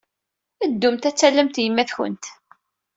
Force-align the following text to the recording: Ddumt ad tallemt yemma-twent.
Ddumt 0.71 1.09
ad 1.09 1.15
tallemt 1.15 1.61
yemma-twent. 1.63 2.25